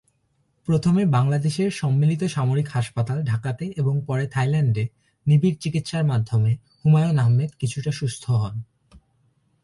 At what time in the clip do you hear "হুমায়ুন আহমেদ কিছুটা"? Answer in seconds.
6.85-7.91